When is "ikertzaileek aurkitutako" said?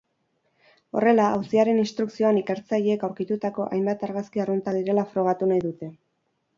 2.41-3.69